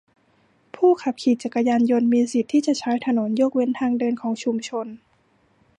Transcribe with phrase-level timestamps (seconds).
[0.75, 4.87] ผู้ขับขี่จักรยานยนต์มีสิทธิ์ที่จะใช้ถนนยกเว้นทางเดินของชุมชน